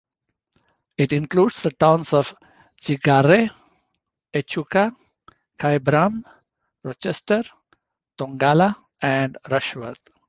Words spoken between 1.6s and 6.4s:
the towns of Girgarre, Echuca, Kyabram,